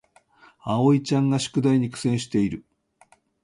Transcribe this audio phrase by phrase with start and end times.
[0.63, 2.65] あおいちゃんが宿題に苦戦している